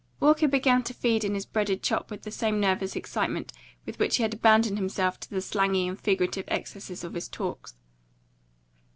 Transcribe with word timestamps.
Walker 0.19 0.47
began 0.47 0.81
to 0.85 0.95
feed 0.95 1.23
in 1.23 1.35
his 1.35 1.45
breaded 1.45 1.83
chop 1.83 2.09
with 2.09 2.23
the 2.23 2.31
same 2.31 2.59
nervous 2.59 2.95
excitement 2.95 3.53
with 3.85 3.99
which 3.99 4.15
he 4.17 4.23
abandoned 4.23 4.79
himself 4.79 5.19
to 5.19 5.29
the 5.29 5.41
slangy 5.41 5.87
and 5.87 5.99
figurative 6.01 6.45
excesses 6.47 7.03
of 7.03 7.13
his 7.13 7.27
talks. 7.29 7.75